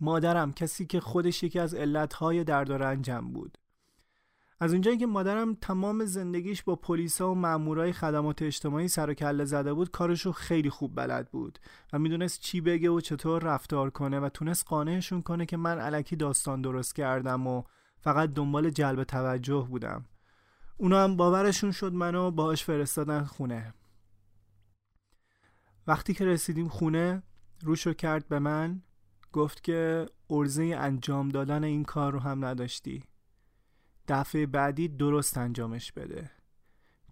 مادرم 0.00 0.52
کسی 0.52 0.86
که 0.86 1.00
خودش 1.00 1.42
یکی 1.42 1.58
از 1.58 1.74
علتهای 1.74 2.44
درد 2.44 2.70
و 2.70 2.78
رنجم 2.78 3.20
بود. 3.32 3.58
از 4.64 4.72
اونجایی 4.72 4.98
که 4.98 5.06
مادرم 5.06 5.54
تمام 5.54 6.04
زندگیش 6.04 6.62
با 6.62 6.76
پلیسا 6.76 7.30
و 7.30 7.34
مامورای 7.34 7.92
خدمات 7.92 8.42
اجتماعی 8.42 8.88
سر 8.88 9.10
و 9.10 9.14
کله 9.14 9.44
زده 9.44 9.74
بود 9.74 9.90
کارشو 9.90 10.32
خیلی 10.32 10.70
خوب 10.70 10.94
بلد 10.96 11.30
بود 11.30 11.58
و 11.92 11.98
می‌دونست 11.98 12.40
چی 12.40 12.60
بگه 12.60 12.90
و 12.90 13.00
چطور 13.00 13.42
رفتار 13.42 13.90
کنه 13.90 14.20
و 14.20 14.28
تونست 14.28 14.64
قانعشون 14.66 15.22
کنه 15.22 15.46
که 15.46 15.56
من 15.56 15.78
علکی 15.78 16.16
داستان 16.16 16.62
درست 16.62 16.94
کردم 16.94 17.46
و 17.46 17.62
فقط 18.00 18.30
دنبال 18.30 18.70
جلب 18.70 19.04
توجه 19.04 19.66
بودم. 19.70 20.04
اونا 20.76 21.04
هم 21.04 21.16
باورشون 21.16 21.72
شد 21.72 21.92
منو 21.92 22.30
باهاش 22.30 22.64
فرستادن 22.64 23.24
خونه. 23.24 23.74
وقتی 25.86 26.14
که 26.14 26.24
رسیدیم 26.24 26.68
خونه 26.68 27.22
روشو 27.62 27.92
کرد 27.92 28.28
به 28.28 28.38
من 28.38 28.82
گفت 29.32 29.64
که 29.64 30.06
ارزه 30.30 30.76
انجام 30.78 31.28
دادن 31.28 31.64
این 31.64 31.84
کار 31.84 32.12
رو 32.12 32.18
هم 32.18 32.44
نداشتی. 32.44 33.04
دفعه 34.08 34.46
بعدی 34.46 34.88
درست 34.88 35.38
انجامش 35.38 35.92
بده 35.92 36.30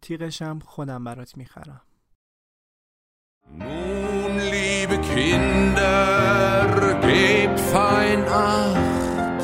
تیغشم 0.03 0.59
خودم 0.59 1.05
برات 1.05 1.37
می‌خرم 1.37 1.83
Nun, 3.59 4.39
liebe 4.39 4.97
Kinder, 5.13 6.67
gebt 7.03 7.61
fein 7.73 8.21
Acht. 8.29 9.43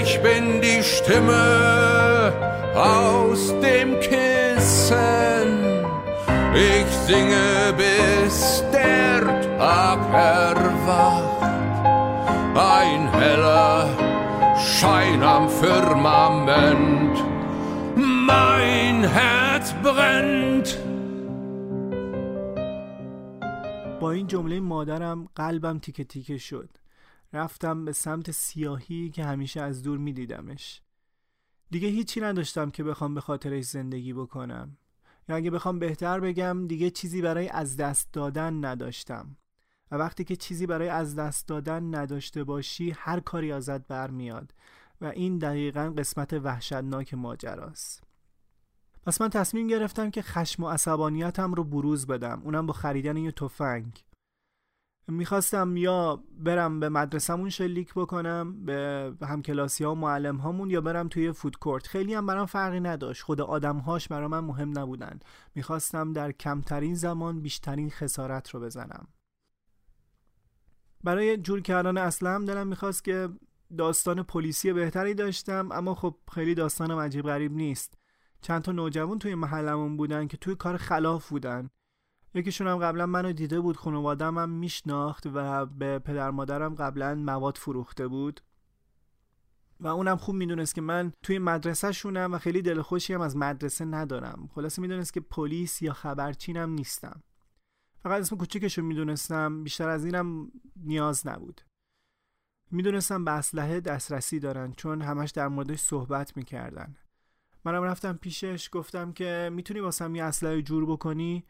Ich 0.00 0.22
bin 0.22 0.44
die 0.62 0.82
Stimme 0.82 2.32
aus 2.74 3.42
dem 3.60 3.88
Kissen. 4.00 5.48
Ich 6.54 6.90
singe, 7.06 7.74
bis 7.76 8.64
der 8.72 9.20
Tag 9.58 10.00
erwacht. 10.14 11.42
Ein 12.56 13.12
heller 13.12 14.07
Schein 14.78 15.22
am 15.34 15.44
Firmament. 15.60 17.16
Mein 18.28 18.98
Herz 19.16 19.68
brennt. 19.84 20.68
با 24.00 24.10
این 24.12 24.26
جمله 24.26 24.60
مادرم 24.60 25.28
قلبم 25.34 25.78
تیکه 25.78 26.04
تیکه 26.04 26.38
شد 26.38 26.70
رفتم 27.32 27.84
به 27.84 27.92
سمت 27.92 28.30
سیاهی 28.30 29.10
که 29.10 29.24
همیشه 29.24 29.60
از 29.60 29.82
دور 29.82 29.98
می 29.98 30.12
دیدمش 30.12 30.82
دیگه 31.70 31.88
هیچی 31.88 32.20
نداشتم 32.20 32.70
که 32.70 32.84
بخوام 32.84 33.14
به 33.14 33.20
خاطرش 33.20 33.64
زندگی 33.64 34.12
بکنم 34.12 34.76
یا 35.28 35.36
اگه 35.36 35.50
بخوام 35.50 35.78
بهتر 35.78 36.20
بگم 36.20 36.66
دیگه 36.66 36.90
چیزی 36.90 37.22
برای 37.22 37.48
از 37.48 37.76
دست 37.76 38.12
دادن 38.12 38.64
نداشتم 38.64 39.36
و 39.90 39.96
وقتی 39.96 40.24
که 40.24 40.36
چیزی 40.36 40.66
برای 40.66 40.88
از 40.88 41.16
دست 41.16 41.48
دادن 41.48 41.94
نداشته 41.94 42.44
باشی 42.44 42.90
هر 42.90 43.20
کاری 43.20 43.52
ازت 43.52 43.86
برمیاد. 43.86 44.54
و 45.00 45.04
این 45.04 45.38
دقیقا 45.38 45.92
قسمت 45.98 46.32
وحشتناک 46.32 47.14
ماجراست. 47.14 48.04
پس 49.06 49.20
من 49.20 49.28
تصمیم 49.28 49.66
گرفتم 49.66 50.10
که 50.10 50.22
خشم 50.22 50.62
و 50.62 50.68
عصبانیتم 50.68 51.54
رو 51.54 51.64
بروز 51.64 52.06
بدم. 52.06 52.40
اونم 52.44 52.66
با 52.66 52.72
خریدن 52.72 53.16
یه 53.16 53.32
تفنگ. 53.32 54.04
می‌خواستم 55.08 55.76
یا 55.76 56.22
برم 56.38 56.80
به 56.80 56.88
مدرسهمون 56.88 57.50
شلیک 57.50 57.94
بکنم 57.94 58.64
به 58.64 59.12
همکلاسی 59.22 59.84
ها 59.84 59.92
و 59.92 59.94
معلم 59.94 60.36
هامون 60.36 60.70
یا 60.70 60.80
برم 60.80 61.08
توی 61.08 61.32
فودکورت 61.32 61.86
خیلی 61.86 62.14
هم 62.14 62.26
برام 62.26 62.46
فرقی 62.46 62.80
نداشت. 62.80 63.22
خود 63.22 63.40
آدمهاش 63.40 64.08
برا 64.08 64.28
من 64.28 64.40
مهم 64.40 64.78
نبودن. 64.78 65.20
می‌خواستم 65.54 66.12
در 66.12 66.32
کمترین 66.32 66.94
زمان 66.94 67.40
بیشترین 67.40 67.90
خسارت 67.90 68.50
رو 68.50 68.60
بزنم. 68.60 69.06
برای 71.04 71.36
جور 71.36 71.60
کردن 71.60 71.98
اصلا 71.98 72.44
دلم 72.44 72.66
می‌خواست 72.66 73.04
که 73.04 73.28
داستان 73.78 74.22
پلیسی 74.22 74.72
بهتری 74.72 75.14
داشتم 75.14 75.68
اما 75.72 75.94
خب 75.94 76.16
خیلی 76.32 76.54
داستانم 76.54 76.98
عجیب 76.98 77.26
غریب 77.26 77.52
نیست. 77.52 77.94
چند 78.40 78.62
تا 78.62 78.72
نوجوان 78.72 79.18
توی 79.18 79.34
محلمون 79.34 79.96
بودن 79.96 80.26
که 80.26 80.36
توی 80.36 80.54
کار 80.54 80.76
خلاف 80.76 81.28
بودن. 81.28 81.70
یکیشون 82.34 82.66
هم 82.66 82.78
قبلا 82.78 83.06
منو 83.06 83.32
دیده 83.32 83.60
بود 83.60 83.76
خانوادم 83.76 84.38
هم 84.38 84.50
میشناخت 84.50 85.26
و 85.34 85.66
به 85.66 85.98
پدر 85.98 86.30
مادرم 86.30 86.74
قبلا 86.74 87.14
مواد 87.14 87.56
فروخته 87.56 88.08
بود. 88.08 88.40
و 89.80 89.86
اونم 89.86 90.16
خوب 90.16 90.34
می‌دونست 90.34 90.74
که 90.74 90.80
من 90.80 91.12
توی 91.22 91.38
مدرسه 91.38 91.92
شونم 91.92 92.34
و 92.34 92.38
خیلی 92.38 92.62
دل 92.62 92.82
خوشی 92.82 93.14
هم 93.14 93.20
از 93.20 93.36
مدرسه 93.36 93.84
ندارم. 93.84 94.48
خلاصه 94.54 94.82
می‌دونست 94.82 95.12
که 95.12 95.20
پلیس 95.20 95.82
یا 95.82 95.92
خبرچینم 95.92 96.70
نیستم. 96.70 97.22
فقط 98.02 98.20
اسم 98.20 98.36
کوچیکش 98.36 98.78
رو 98.78 98.84
می‌دونستم 98.84 99.64
بیشتر 99.64 99.88
از 99.88 100.04
اینم 100.04 100.52
نیاز 100.76 101.26
نبود. 101.26 101.60
می‌دونستم 102.70 103.24
به 103.24 103.30
اسلحه 103.30 103.80
دسترسی 103.80 104.40
دارن 104.40 104.72
چون 104.72 105.02
همش 105.02 105.30
در 105.30 105.48
موردش 105.48 105.80
صحبت 105.80 106.36
می‌کردن. 106.36 106.96
منم 107.64 107.82
رفتم 107.82 108.12
پیشش 108.12 108.68
گفتم 108.72 109.12
که 109.12 109.50
می‌تونی 109.52 109.80
واسم 109.80 110.14
یه 110.14 110.24
اسلحه 110.24 110.62
جور 110.62 110.86
بکنی؟ 110.86 111.44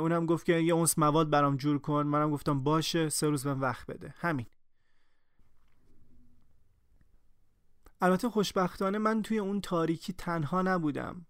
اونم 0.00 0.26
گفت 0.26 0.46
که 0.46 0.52
یه 0.52 0.74
اونس 0.74 0.98
مواد 0.98 1.30
برام 1.30 1.56
جور 1.56 1.78
کن. 1.78 2.02
منم 2.02 2.30
گفتم 2.30 2.62
باشه 2.62 3.08
سه 3.08 3.28
روز 3.28 3.46
من 3.46 3.60
وقت 3.60 3.86
بده. 3.86 4.14
همین. 4.18 4.46
البته 8.00 8.30
خوشبختانه 8.30 8.98
من 8.98 9.22
توی 9.22 9.38
اون 9.38 9.60
تاریکی 9.60 10.12
تنها 10.12 10.62
نبودم. 10.62 11.26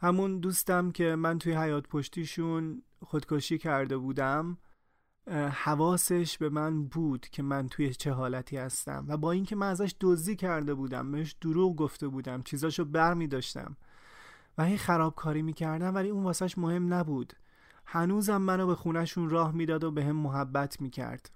همون 0.00 0.38
دوستم 0.38 0.90
که 0.90 1.16
من 1.16 1.38
توی 1.38 1.52
حیات 1.52 1.88
پشتیشون 1.88 2.82
خودکشی 3.02 3.58
کرده 3.58 3.96
بودم 3.96 4.58
حواسش 5.50 6.38
به 6.38 6.48
من 6.48 6.84
بود 6.84 7.28
که 7.28 7.42
من 7.42 7.68
توی 7.68 7.94
چه 7.94 8.12
حالتی 8.12 8.56
هستم 8.56 9.04
و 9.08 9.16
با 9.16 9.32
اینکه 9.32 9.56
من 9.56 9.68
ازش 9.68 9.94
دزدی 10.00 10.36
کرده 10.36 10.74
بودم 10.74 11.12
بهش 11.12 11.36
دروغ 11.40 11.76
گفته 11.76 12.08
بودم 12.08 12.42
چیزاشو 12.42 12.84
بر 12.84 13.14
می 13.14 13.26
داشتم 13.26 13.76
و 14.58 14.64
هی 14.64 14.76
خرابکاری 14.76 15.42
می‌کردم 15.42 15.94
ولی 15.94 16.08
اون 16.08 16.24
واسش 16.24 16.58
مهم 16.58 16.94
نبود. 16.94 17.32
هنوزم 17.86 18.36
منو 18.36 18.66
به 18.66 18.74
خونشون 18.74 19.30
راه 19.30 19.52
می‌داد 19.52 19.84
و 19.84 19.90
به 19.90 20.04
هم 20.04 20.16
محبت 20.16 20.80
می‌کرد. 20.80 21.30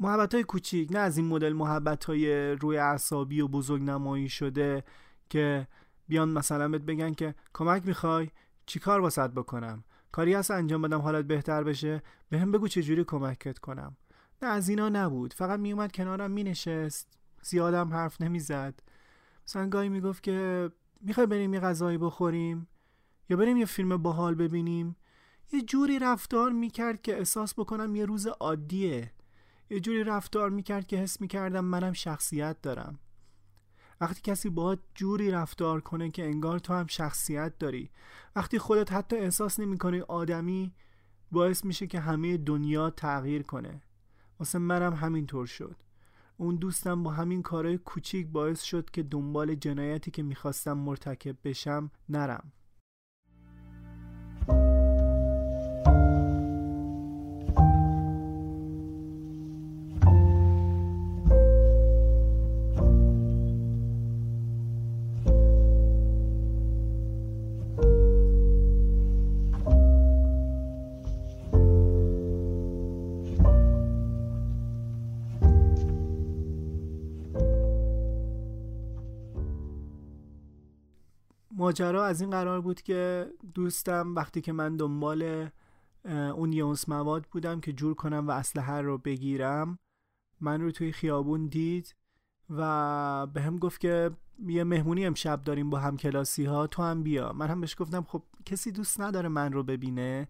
محبت 0.00 0.34
های 0.34 0.44
کوچیک 0.44 0.92
نه 0.92 0.98
از 0.98 1.16
این 1.16 1.26
مدل 1.26 1.52
محبت 1.52 2.04
های 2.04 2.52
روی 2.52 2.78
اعصابی 2.78 3.40
و 3.40 3.48
بزرگ 3.48 3.82
نمایی 3.82 4.28
شده 4.28 4.84
که 5.28 5.68
بیان 6.08 6.28
مثلا 6.28 6.68
بهت 6.68 6.82
بگن 6.82 7.14
که 7.14 7.34
کمک 7.54 7.86
می‌خوای 7.86 8.28
چیکار 8.66 9.00
واسط 9.00 9.30
بکنم؟ 9.30 9.84
کاری 10.12 10.34
هست 10.34 10.50
انجام 10.50 10.82
بدم 10.82 11.00
حالت 11.00 11.24
بهتر 11.24 11.64
بشه؟ 11.64 12.02
به 12.28 12.38
هم 12.38 12.52
بگو 12.52 12.68
چجوری 12.68 13.04
کمکت 13.04 13.58
کنم. 13.58 13.96
نه 14.42 14.48
از 14.48 14.68
اینا 14.68 14.88
نبود. 14.88 15.32
فقط 15.32 15.60
میومد 15.60 15.92
کنارم 15.92 16.30
مینشست. 16.30 17.18
زیادم 17.42 17.92
حرف 17.92 18.20
نمی‌زد. 18.20 18.80
مثلا 19.46 19.68
گاهی 19.68 19.88
می‌گفت 19.88 20.22
که 20.22 20.70
می‌خوای 21.00 21.26
بریم 21.26 21.54
یه 21.54 21.60
غذایی 21.60 21.98
بخوریم؟ 21.98 22.68
یا 23.28 23.36
بریم 23.36 23.56
یه 23.56 23.64
فیلم 23.64 23.96
باحال 23.96 24.34
ببینیم؟ 24.34 24.96
یه 25.52 25.62
جوری 25.62 25.98
رفتار 25.98 26.52
می‌کرد 26.52 27.02
که 27.02 27.18
احساس 27.18 27.54
بکنم 27.54 27.96
یه 27.96 28.04
روز 28.04 28.26
عادیه. 28.26 29.12
یه 29.70 29.80
جوری 29.80 30.04
رفتار 30.04 30.50
می‌کرد 30.50 30.86
که 30.86 30.96
حس 30.96 31.20
می‌کردم 31.20 31.64
منم 31.64 31.92
شخصیت 31.92 32.56
دارم. 32.62 32.98
وقتی 34.00 34.20
کسی 34.22 34.50
باید 34.50 34.78
جوری 34.94 35.30
رفتار 35.30 35.80
کنه 35.80 36.10
که 36.10 36.24
انگار 36.24 36.58
تو 36.58 36.74
هم 36.74 36.86
شخصیت 36.86 37.58
داری. 37.58 37.90
وقتی 38.36 38.58
خودت 38.58 38.92
حتی 38.92 39.16
احساس 39.16 39.60
نمی‌کنی 39.60 40.00
آدمی 40.00 40.72
باعث 41.32 41.64
میشه 41.64 41.86
که 41.86 42.00
همه 42.00 42.36
دنیا 42.36 42.90
تغییر 42.90 43.42
کنه. 43.42 43.82
واسه 44.38 44.58
منم 44.58 44.94
همینطور 44.94 45.46
شد. 45.46 45.76
اون 46.36 46.56
دوستم 46.56 47.02
با 47.02 47.10
همین 47.10 47.42
کارهای 47.42 47.78
کوچیک 47.78 48.28
باعث 48.28 48.62
شد 48.62 48.90
که 48.90 49.02
دنبال 49.02 49.54
جنایتی 49.54 50.10
که 50.10 50.22
می‌خواستم 50.22 50.72
مرتکب 50.72 51.36
بشم 51.44 51.90
نرم. 52.08 52.52
ماجرا 81.68 82.06
از 82.06 82.20
این 82.20 82.30
قرار 82.30 82.60
بود 82.60 82.82
که 82.82 83.30
دوستم 83.54 84.14
وقتی 84.14 84.40
که 84.40 84.52
من 84.52 84.76
دنبال 84.76 85.48
اون 86.08 86.52
یونس 86.52 86.88
مواد 86.88 87.26
بودم 87.30 87.60
که 87.60 87.72
جور 87.72 87.94
کنم 87.94 88.28
و 88.28 88.30
اسلحه 88.30 88.80
رو 88.80 88.98
بگیرم 88.98 89.78
من 90.40 90.60
رو 90.60 90.70
توی 90.70 90.92
خیابون 90.92 91.46
دید 91.46 91.94
و 92.50 93.26
به 93.26 93.42
هم 93.42 93.58
گفت 93.58 93.80
که 93.80 94.10
یه 94.46 94.64
مهمونی 94.64 95.06
امشب 95.06 95.42
داریم 95.42 95.70
با 95.70 95.78
هم 95.78 95.96
کلاسی 95.96 96.44
ها 96.44 96.66
تو 96.66 96.82
هم 96.82 97.02
بیا. 97.02 97.32
من 97.32 97.48
هم 97.48 97.60
بهش 97.60 97.76
گفتم 97.78 98.02
خب 98.02 98.22
کسی 98.44 98.72
دوست 98.72 99.00
نداره 99.00 99.28
من 99.28 99.52
رو 99.52 99.62
ببینه. 99.62 100.28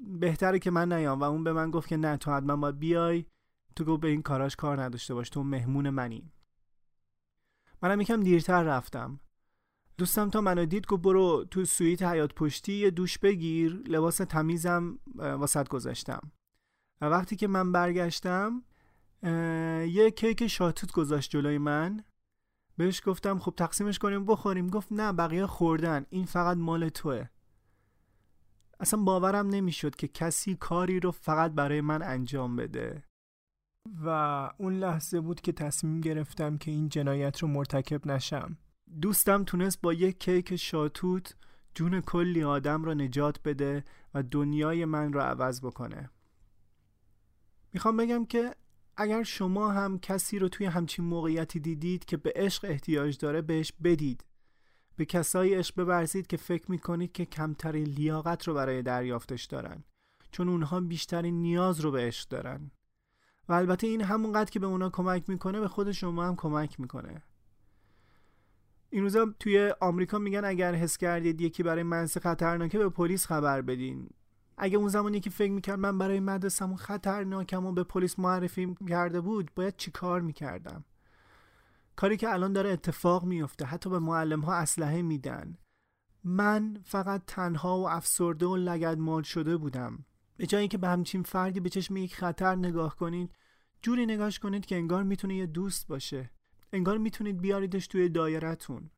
بهتره 0.00 0.58
که 0.58 0.70
من 0.70 0.92
نیام. 0.92 1.20
و 1.20 1.24
اون 1.24 1.44
به 1.44 1.52
من 1.52 1.70
گفت 1.70 1.88
که 1.88 1.96
نه 1.96 2.16
تو 2.16 2.32
حتما 2.32 2.56
باید 2.56 2.78
بیای. 2.78 3.24
تو 3.76 3.84
گفت 3.84 4.00
به 4.00 4.08
این 4.08 4.22
کاراش 4.22 4.56
کار 4.56 4.82
نداشته 4.82 5.14
باش 5.14 5.30
تو 5.30 5.42
مهمون 5.42 5.90
منی. 5.90 6.32
منم 7.82 8.00
یکم 8.00 8.20
دیرتر 8.20 8.62
رفتم. 8.62 9.20
دوستم 9.98 10.30
تا 10.30 10.40
منو 10.40 10.64
دید 10.64 10.86
گفت 10.86 11.02
برو 11.02 11.44
تو 11.50 11.64
سویت 11.64 12.02
حیات 12.02 12.34
پشتی 12.34 12.72
یه 12.72 12.90
دوش 12.90 13.18
بگیر 13.18 13.82
لباس 13.86 14.16
تمیزم 14.16 14.98
واسط 15.14 15.68
گذاشتم. 15.68 16.32
و 17.00 17.06
وقتی 17.06 17.36
که 17.36 17.46
من 17.46 17.72
برگشتم 17.72 18.64
یه 19.88 20.10
کیک 20.16 20.46
شاتوت 20.46 20.92
گذاشت 20.92 21.30
جلوی 21.30 21.58
من. 21.58 22.04
بهش 22.76 23.02
گفتم 23.04 23.38
خب 23.38 23.54
تقسیمش 23.56 23.98
کنیم 23.98 24.26
بخوریم. 24.26 24.66
گفت 24.66 24.92
نه 24.92 25.12
بقیه 25.12 25.46
خوردن. 25.46 26.06
این 26.10 26.24
فقط 26.24 26.56
مال 26.56 26.88
توه. 26.88 27.28
اصلا 28.80 29.02
باورم 29.02 29.46
نمی‌شد 29.46 29.96
که 29.96 30.08
کسی 30.08 30.54
کاری 30.54 31.00
رو 31.00 31.10
فقط 31.10 31.52
برای 31.52 31.80
من 31.80 32.02
انجام 32.02 32.56
بده. 32.56 33.04
و 34.04 34.08
اون 34.58 34.78
لحظه 34.78 35.20
بود 35.20 35.40
که 35.40 35.52
تصمیم 35.52 36.00
گرفتم 36.00 36.58
که 36.58 36.70
این 36.70 36.88
جنایت 36.88 37.38
رو 37.38 37.48
مرتکب 37.48 38.06
نشم. 38.06 38.58
دوستم 39.02 39.44
تونست 39.44 39.80
با 39.80 39.92
یک 39.92 40.18
کیک 40.18 40.56
شاتوت 40.56 41.34
جون 41.74 42.00
کلی 42.00 42.42
آدم 42.42 42.84
را 42.84 42.94
نجات 42.94 43.42
بده 43.42 43.84
و 44.14 44.22
دنیای 44.22 44.84
من 44.84 45.12
را 45.12 45.24
عوض 45.24 45.60
بکنه. 45.60 46.10
می‌خوام 47.72 47.96
بگم 47.96 48.24
که 48.24 48.54
اگر 48.96 49.22
شما 49.22 49.72
هم 49.72 49.98
کسی 49.98 50.38
رو 50.38 50.48
توی 50.48 50.66
همچین 50.66 51.04
موقعیتی 51.04 51.60
دیدید 51.60 52.04
که 52.04 52.16
به 52.16 52.32
عشق 52.36 52.64
احتیاج 52.64 53.18
داره 53.18 53.42
بهش 53.42 53.72
بدید. 53.84 54.24
به 54.96 55.04
کسایی 55.04 55.54
عشق 55.54 55.80
ببرزید 55.80 56.26
که 56.26 56.36
فکر 56.36 56.70
می‌کنید 56.70 57.12
که 57.12 57.24
کمترین 57.24 57.86
لیاقت 57.86 58.48
رو 58.48 58.54
برای 58.54 58.82
دریافتش 58.82 59.44
دارن 59.44 59.84
چون 60.30 60.48
اونها 60.48 60.80
بیشترین 60.80 61.42
نیاز 61.42 61.80
رو 61.80 61.90
به 61.90 62.00
عشق 62.00 62.28
دارن. 62.28 62.70
و 63.48 63.52
البته 63.52 63.86
این 63.86 64.00
همونقدر 64.00 64.50
که 64.50 64.58
به 64.58 64.66
اونا 64.66 64.90
کمک 64.90 65.28
می‌کنه 65.28 65.60
به 65.60 65.68
خود 65.68 65.92
شما 65.92 66.24
هم 66.24 66.36
کمک 66.36 66.80
می‌کنه. 66.80 67.22
این 68.90 69.02
روزا 69.02 69.34
توی 69.40 69.74
آمریکا 69.80 70.18
میگن 70.18 70.44
اگر 70.44 70.74
حس 70.74 70.96
کردید 70.96 71.40
یکی 71.40 71.62
برای 71.62 71.82
منسه 71.82 72.20
خطرناکه 72.20 72.78
به 72.78 72.88
پلیس 72.88 73.26
خبر 73.26 73.62
بدین. 73.62 74.08
اگه 74.58 74.78
اون 74.78 74.88
زمانی 74.88 75.20
که 75.20 75.30
فکر 75.30 75.52
می‌کرد 75.52 75.78
من 75.78 75.98
برای 75.98 76.20
مدرسمون 76.20 76.76
خطرناکم 76.76 77.66
و 77.66 77.72
به 77.72 77.84
پلیس 77.84 78.18
معرفی 78.18 78.74
کرده 78.88 79.20
بود 79.20 79.50
باید 79.54 79.76
چی 79.76 79.90
کار 79.90 80.20
می‌کردم؟ 80.20 80.84
کاری 81.96 82.16
که 82.16 82.32
الان 82.32 82.52
داره 82.52 82.70
اتفاق 82.70 83.24
میفته 83.24 83.64
حتی 83.64 83.90
به 83.90 83.98
معلم 83.98 84.40
ها 84.40 84.54
اسلحه 84.54 85.02
میدن. 85.02 85.58
من 86.24 86.80
فقط 86.84 87.22
تنها 87.26 87.78
و 87.78 87.88
افسرده 87.88 88.46
و 88.46 88.56
لگد 88.56 88.98
مال 88.98 89.22
شده 89.22 89.56
بودم. 89.56 90.04
به 90.36 90.46
جایی 90.46 90.68
که 90.68 90.78
به 90.78 90.88
همچین 90.88 91.22
فردی 91.22 91.60
به 91.60 91.68
چشم 91.68 91.96
یک 91.96 92.14
خطر 92.14 92.54
نگاه 92.54 92.96
کنید 92.96 93.30
جوری 93.82 94.06
نگاش 94.06 94.38
کنید 94.38 94.66
که 94.66 94.76
انگار 94.76 95.02
می‌تونه 95.02 95.36
یه 95.36 95.46
دوست 95.46 95.88
باشه. 95.88 96.30
انگار 96.72 96.98
می‌تونید 96.98 97.40
بیاریدش 97.40 97.86
توی 97.86 98.08
دایرتون 98.08 98.90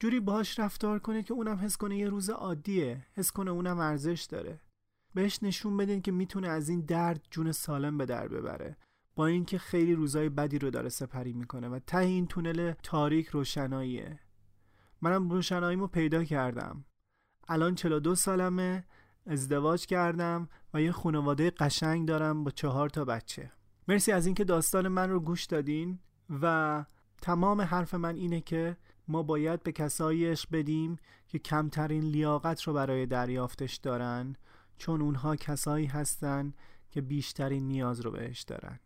جوری 0.00 0.20
باهاش 0.20 0.58
رفتار 0.58 0.98
کنید 0.98 1.24
که 1.24 1.34
اونم 1.34 1.56
حس 1.56 1.76
کنه 1.76 1.96
یه 1.96 2.08
روز 2.08 2.30
عادیه 2.30 3.06
حس 3.16 3.32
کنه 3.32 3.50
اونم 3.50 3.78
ارزش 3.78 4.26
داره. 4.30 4.60
بهش 5.14 5.42
نشون 5.42 5.76
بدین 5.76 6.02
که 6.02 6.12
می‌تونه 6.12 6.48
از 6.48 6.68
این 6.68 6.80
درد 6.80 7.26
جون 7.30 7.52
سالم 7.52 7.98
به 7.98 8.06
در 8.06 8.28
ببره 8.28 8.76
با 9.14 9.26
اینکه 9.26 9.58
خیلی 9.58 9.94
روزای 9.94 10.28
بدی 10.28 10.58
رو 10.58 10.70
داره 10.70 10.88
سپری 10.88 11.32
می‌کنه 11.32 11.68
و 11.68 11.78
ته 11.86 11.98
این 11.98 12.26
تونل 12.26 12.72
تاریک 12.82 13.26
روشناییه. 13.26 14.20
منم 15.02 15.30
روشناییمو 15.30 15.86
پیدا 15.86 16.24
کردم. 16.24 16.84
الان 17.48 17.74
42 17.74 18.14
سالمه 18.14 18.84
ازدواج 19.26 19.86
کردم 19.86 20.48
و 20.74 20.82
یه 20.82 20.92
خانواده 20.92 21.50
قشنگ 21.50 22.08
دارم 22.08 22.44
با 22.44 22.50
چهار 22.50 22.88
تا 22.88 23.04
بچه. 23.04 23.52
مرسی 23.88 24.12
از 24.12 24.26
اینکه 24.26 24.44
داستان 24.44 24.88
من 24.88 25.10
رو 25.10 25.20
گوش 25.20 25.44
دادین. 25.44 25.98
و 26.42 26.84
تمام 27.22 27.60
حرف 27.60 27.94
من 27.94 28.14
اینه 28.14 28.40
که 28.40 28.76
ما 29.08 29.22
باید 29.22 29.62
به 29.62 29.72
کسایی 29.72 30.26
عشق 30.26 30.48
بدیم 30.52 30.98
که 31.28 31.38
کمترین 31.38 32.04
لیاقت 32.04 32.62
رو 32.62 32.72
برای 32.72 33.06
دریافتش 33.06 33.76
دارن 33.76 34.36
چون 34.78 35.02
اونها 35.02 35.36
کسایی 35.36 35.86
هستن 35.86 36.54
که 36.90 37.00
بیشترین 37.00 37.68
نیاز 37.68 38.00
رو 38.00 38.10
بهش 38.10 38.42
دارن. 38.42 38.80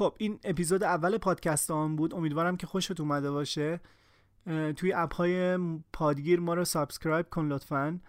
خب 0.00 0.14
این 0.18 0.40
اپیزود 0.44 0.82
اول 0.82 1.18
پادکست 1.18 1.70
هم 1.70 1.96
بود. 1.96 2.14
امیدوارم 2.14 2.56
که 2.56 2.66
خوشت 2.66 3.00
اومده 3.00 3.30
باشه. 3.30 3.80
توی 4.76 4.92
اپ 4.92 5.14
های 5.14 5.58
پادگیر 5.92 6.40
ما 6.40 6.54
رو 6.54 6.64
subscribe 6.64 7.28
کن 7.28 7.46
لطفا. 7.46 8.00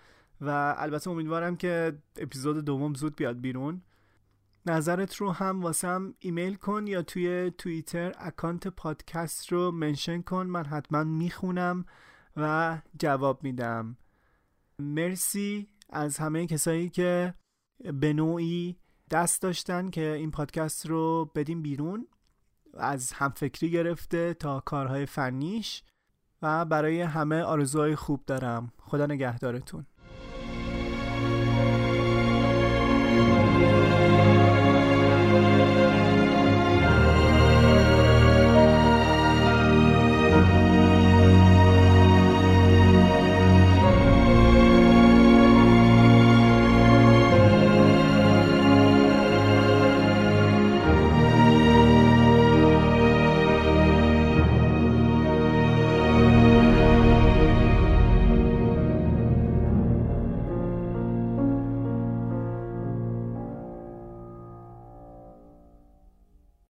و 0.41 0.75
البته 0.77 1.09
امیدوارم 1.09 1.55
که 1.55 1.97
اپیزود 2.17 2.65
دوم 2.65 2.93
زود 2.93 3.15
بیاد 3.15 3.41
بیرون. 3.41 3.81
نظرت 4.65 5.15
رو 5.15 5.31
هم 5.31 5.61
واسم 5.61 6.13
ایمیل 6.19 6.55
کن 6.55 6.87
یا 6.87 7.01
توی 7.01 7.51
توییتر 7.57 8.13
account 8.19 8.67
پادکست 8.67 9.51
رو 9.51 9.71
mention 9.71 10.21
کن. 10.21 10.47
من 10.47 10.65
حتما 10.65 11.03
می‌خونم 11.03 11.85
و 12.37 12.77
جواب 12.99 13.43
میدم. 13.43 13.97
مرسی 14.79 15.67
از 15.89 16.17
همه 16.17 16.47
کسایی 16.47 16.89
که 16.89 17.33
به 17.93 18.13
نوعی 18.13 18.80
دست 19.11 19.41
داشتن 19.41 19.89
که 19.89 20.11
این 20.11 20.31
پادکست 20.31 20.85
رو 20.85 21.31
بدیم 21.35 21.61
بیرون. 21.61 22.07
از 22.73 23.11
همفکری 23.11 23.71
گرفته 23.71 24.33
تا 24.33 24.59
کارهای 24.59 25.05
فنیش. 25.05 25.83
و 26.41 26.65
برای 26.65 27.01
همه 27.01 27.41
آرزوهای 27.41 27.95
خوب 27.95 28.25
دارم. 28.25 28.73
خدا 28.79 29.05
نگهدارتون. 29.05 29.85